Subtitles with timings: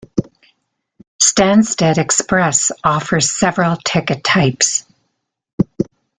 [1.21, 4.83] Stansted Express offers several ticket types.